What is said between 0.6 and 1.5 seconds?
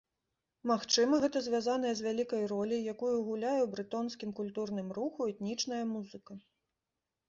Магчыма, гэта